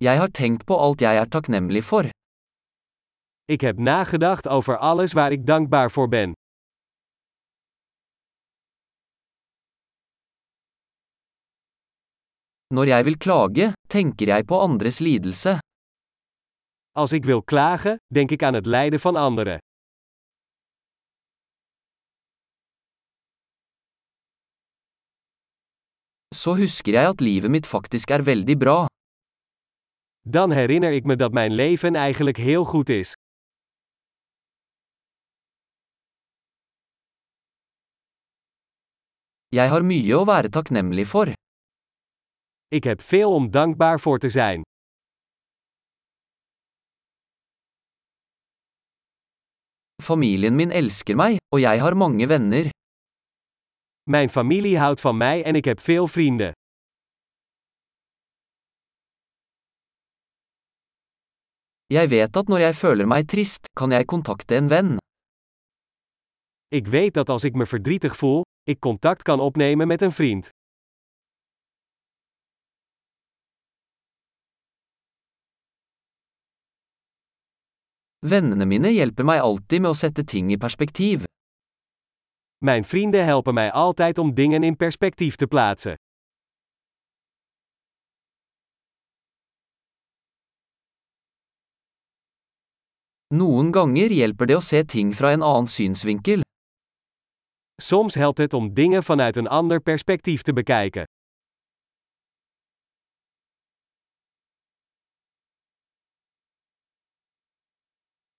Jeg 0.00 0.16
har 0.16 0.30
tenkt 0.32 0.62
på 0.64 0.76
alt 0.80 1.02
jeg 1.04 1.16
er 1.20 1.28
takknemlig 1.28 1.82
for. 1.84 2.06
Ik 3.44 3.60
heb 3.60 3.78
nagedacht 3.78 4.48
over 4.48 4.78
alles 4.78 5.12
waar 5.12 5.32
ik 5.32 5.46
dankbaar 5.46 5.90
voor 5.90 6.08
ben. 6.08 6.32
Når 12.74 12.86
jeg 12.86 13.04
vil 13.04 13.16
klage, 13.16 13.72
tenker 13.88 14.26
jeg 14.26 14.44
på 14.46 14.58
andres 14.60 14.98
lidelse. 14.98 15.58
Als 16.96 17.12
ik 17.12 17.24
wil 17.24 17.42
klagen, 17.42 17.96
denk 18.14 18.30
ik 18.30 18.42
aan 18.42 18.54
het 18.54 18.66
lijden 18.66 19.00
van 19.00 19.16
anderen. 19.16 19.58
Så 26.34 26.54
husker 26.54 26.92
jeg 26.92 27.06
at 27.06 27.20
livet 27.20 27.50
mitt 27.50 27.66
faktisk 27.66 28.10
er 28.10 28.24
veldig 28.24 28.56
bra. 28.56 28.86
Dan 30.22 30.52
herinner 30.52 30.92
ik 30.92 31.04
me 31.04 31.16
dat 31.16 31.32
mijn 31.32 31.52
leven 31.52 31.94
eigenlijk 31.94 32.36
heel 32.36 32.64
goed 32.64 32.88
is. 32.88 33.12
Jeg 39.48 39.68
har 39.68 39.82
mye 39.82 40.14
å 40.14 40.24
være 40.24 40.48
takknemlig 40.48 41.08
for. 41.08 41.32
Ik 42.68 42.84
heb 42.84 43.00
veel 43.00 43.34
om 43.34 43.50
dankbaar 43.50 44.00
voor 44.00 44.18
te 44.18 44.28
zijn. 44.28 44.62
Familien 50.02 50.54
min 50.54 50.70
elsker 50.70 51.16
meg, 51.16 51.36
og 51.54 51.60
jeg 51.60 51.80
har 51.80 51.96
mange 51.96 52.26
venner. 52.26 52.70
Mijn 54.10 54.30
familie 54.30 54.78
houdt 54.78 55.00
van 55.00 55.16
mij 55.16 55.44
en 55.44 55.54
ik 55.54 55.64
heb 55.64 55.80
veel 55.80 56.06
vrienden. 56.06 56.52
Jeg 61.90 62.10
vet 62.10 62.36
at 62.38 62.46
når 62.46 62.60
jeg 62.62 62.74
føler 62.78 63.06
meg 63.10 63.24
trist, 63.26 63.66
kan 63.74 63.90
jeg 63.90 64.06
kontakte 64.06 64.54
en 64.54 64.68
venn. 64.70 64.98
Ik 66.70 66.86
weet 66.86 67.14
dat 67.14 67.28
als 67.28 67.44
ik 67.44 67.54
me 67.54 67.66
verdrietig 67.66 68.16
voel, 68.16 68.42
ik 68.62 68.78
contact 68.80 69.22
kan 69.22 69.40
opnemen 69.40 69.86
met 69.88 70.02
een 70.02 70.12
vriend. 70.12 70.48
Vennene 78.26 78.66
mine 78.66 78.92
hjelper 78.92 79.24
meg 79.24 79.40
alltid 79.40 79.80
med 79.80 79.90
å 79.90 79.96
sette 79.96 80.22
ting 80.24 80.52
i 80.54 80.56
perspektiv. 80.56 81.24
Mijn 82.58 82.84
vrienden 82.84 83.24
helpen 83.24 83.54
mij 83.54 83.72
altijd 83.72 84.18
om 84.18 84.34
dingen 84.34 84.62
in 84.62 84.76
perspectief 84.76 85.36
te 85.36 85.46
plaatsen. 85.46 85.94
Noen 93.30 93.68
ganger 93.70 94.10
hjelper 94.10 94.48
det 94.50 94.56
å 94.58 94.62
se 94.64 94.80
ting 94.82 95.12
fra 95.14 95.30
en 95.36 95.44
annen 95.46 95.68
synsvinkel. 95.70 96.42
Soms 97.78 98.16
helpt 98.18 98.42
het 98.42 98.54
om 98.58 98.72
dingen 98.74 99.04
vanuit 99.06 99.36
een 99.36 99.48
ander 99.48 99.78
perspectief 99.80 100.42
te 100.42 100.52
bekijken. 100.52 101.06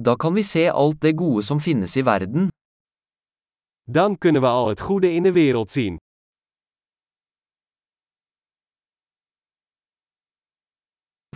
Da 0.00 0.14
kan 0.16 0.34
vi 0.34 0.42
se 0.42 0.68
alt 0.70 1.00
det 1.00 1.16
gode 1.18 1.42
som 1.42 1.58
finnes 1.60 1.96
i 1.96 2.02
verden. 2.02 2.48
Dan 3.90 4.18
kunnen 4.18 4.42
we 4.42 4.48
al 4.48 4.68
het 4.68 4.80
goede 4.80 5.10
in 5.10 5.22
de 5.22 5.32
wereld 5.32 5.70
zien. 5.70 5.96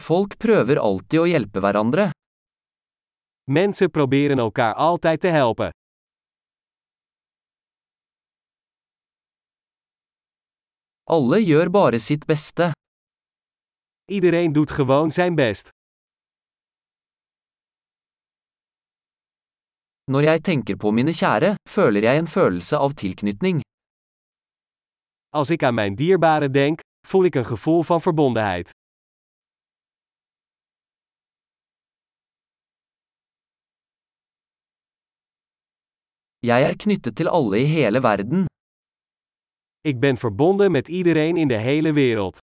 Folk 0.01 0.39
prøver 0.39 0.79
alltid 0.79 1.21
å 1.21 1.27
hjelpe 1.27 1.61
hverandre. 1.61 2.11
Mensen 3.53 3.91
proberen 3.91 4.39
elkaar 4.39 4.75
altijd 4.75 5.21
te 5.21 5.27
helpen. 5.27 5.71
Alle 11.03 11.41
gjør 11.43 11.71
bare 11.71 11.99
sitt 11.99 12.25
beste. 12.27 12.71
Iedereen 14.05 14.53
doet 14.53 14.71
gewoon 14.71 15.11
zijn 15.11 15.35
best. 15.35 15.69
Når 20.05 20.23
jeg 20.23 20.43
tenker 20.43 20.77
på 20.77 20.91
mine 20.91 21.13
kjære, 21.13 21.55
føler 21.69 22.03
jeg 22.03 22.19
en 22.19 22.27
følelse 22.27 22.77
av 22.77 22.95
tilknytning. 22.95 23.61
Als 25.29 25.51
ik 25.51 25.63
aan 25.63 25.75
mijn 25.75 25.95
dierbaren 25.95 26.53
denk, 26.53 26.81
voel 27.07 27.25
ik 27.25 27.35
een 27.35 27.47
gevoel 27.47 27.83
van 27.83 28.01
verbondenheid. 28.01 28.71
Jeg 36.47 36.63
er 36.65 36.75
knyttet 36.83 37.17
til 37.17 37.29
alle 37.29 37.59
i 37.61 37.67
hele 37.69 38.01
verden. 38.03 38.47
Ik 39.85 40.01
ben 40.01 40.17
verbonden 40.17 40.73
met 40.73 40.89
iedereen 40.89 41.37
in 41.37 41.49
de 41.49 41.59
hele 41.59 41.93
wereld. 41.93 42.39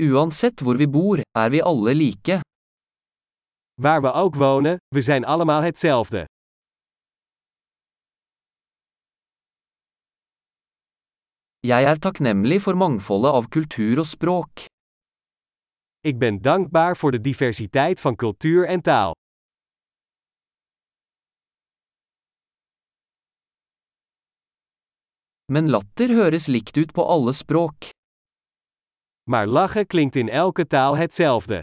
Uansett 0.00 0.60
hvor 0.60 0.76
vi 0.76 0.86
bor, 0.86 1.18
er 1.42 1.50
vi 1.50 1.60
alle 1.60 1.94
like. 1.94 2.40
Waar 3.82 4.00
we 4.02 4.12
ook 4.12 4.34
wonen, 4.34 4.76
we 4.94 5.00
zijn 5.00 5.24
allemaal 5.24 5.62
hetzelfde. 5.62 6.24
Jeg 11.60 11.84
er 11.84 11.98
takknemlig 11.98 12.62
for 12.62 12.74
mangfoldet 12.74 13.30
av 13.38 13.48
kultur 13.48 14.02
og 14.02 14.06
språk. 14.06 14.71
Ik 16.04 16.18
ben 16.18 16.42
dankbaar 16.42 16.96
voor 16.96 17.10
de 17.10 17.20
diversiteit 17.20 18.00
van 18.00 18.16
cultuur 18.16 18.66
en 18.66 18.80
taal. 18.80 19.12
Men 25.52 25.70
latter 25.70 26.08
høres 26.08 26.46
likt 26.46 26.76
ut 26.76 26.92
på 26.92 27.04
alle 27.04 27.32
språk. 27.32 27.88
Maar 29.30 29.46
lachen 29.46 29.86
klinkt 29.86 30.16
in 30.16 30.28
elke 30.28 30.66
taal 30.66 30.96
hetzelfde. 30.96 31.62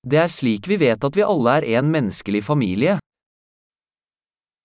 Det 0.00 0.18
er 0.18 0.28
slik 0.28 0.66
vi 0.66 0.76
vet 0.76 1.04
at 1.04 1.14
vi 1.14 1.22
alle 1.22 1.50
er 1.50 1.64
en 1.78 1.90
menneskelig 1.90 2.44
familie. 2.44 2.96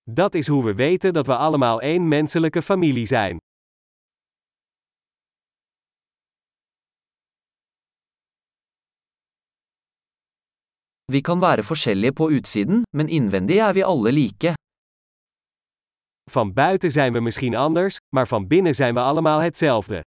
Dat 0.03 0.33
is 0.35 0.47
hoe 0.47 0.63
we 0.63 0.73
weten 0.75 1.13
dat 1.13 1.27
we 1.27 1.35
allemaal 1.35 1.81
één 1.81 2.07
menselijke 2.07 2.61
familie 2.61 3.05
zijn. 3.05 3.37
Vi 11.13 11.22
kan 11.22 11.41
være 11.41 11.63
forskjellige 11.63 12.13
på 12.18 12.25
utsiden, 12.34 12.84
men 12.97 13.09
innvendig 13.09 13.57
er 13.62 13.74
vi 13.78 13.81
alle 13.85 14.12
like. 14.12 14.53
Van 16.31 16.53
buiten 16.53 16.91
zijn 16.91 17.13
we 17.13 17.19
misschien 17.19 17.56
anders, 17.56 17.97
maar 18.16 18.28
van 18.28 18.47
binnen 18.47 18.75
zijn 18.75 18.94
we 18.94 19.00
allemaal 19.00 19.40
hetzelfde. 19.40 20.01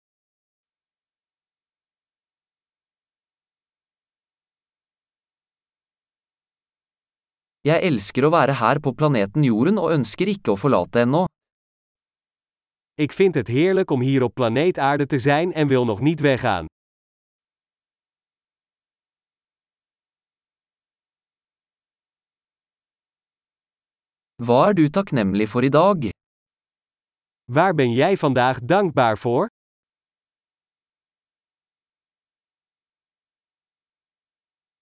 Jeg 7.61 7.83
elsker 7.83 8.25
å 8.27 8.31
være 8.31 8.55
her 8.59 8.79
på 8.83 8.93
planeten 8.95 9.45
Jorden 9.47 9.79
og 9.79 9.95
ønsker 9.95 10.31
ikke 10.31 10.55
å 10.55 10.59
forlate 10.59 11.03
ennå. 11.07 11.25
Ik 12.95 13.13
vind 13.13 13.35
het 13.35 13.49
heerlijk 13.49 13.91
om 13.91 14.01
hier 14.01 14.23
op 14.23 14.35
planeet 14.35 14.79
Aarde 14.79 15.07
te 15.07 15.19
zijn 15.19 15.53
en 15.53 15.67
wil 15.69 15.85
nog 15.85 16.01
niet 16.01 16.21
weggaan. 16.21 16.72
Waar 27.53 27.75
ben 27.75 27.93
jij 27.93 28.17
vandaag 28.17 28.61
dankbaar 28.61 29.19
voor? 29.19 29.52